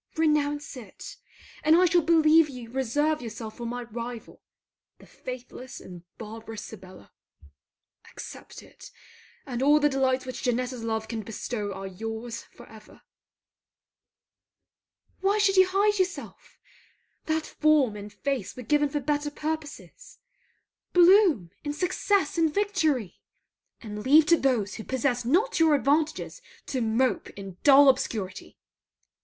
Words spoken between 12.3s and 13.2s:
for ever.